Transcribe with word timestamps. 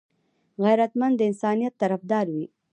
غیرتمند 0.63 1.15
د 1.17 1.21
انسانيت 1.29 1.73
طرفدار 1.81 2.25
وي 2.33 2.45